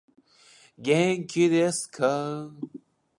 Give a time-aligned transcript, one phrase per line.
[0.79, 2.49] 元気いですか